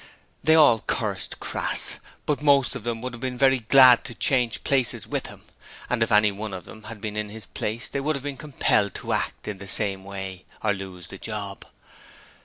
[0.43, 4.63] They all cursed Crass, but most of them would have been very glad to change
[4.63, 5.43] places with him:
[5.91, 8.35] and if any one of them had been in his place they would have been
[8.35, 11.67] compelled to act in the same way or lose the job.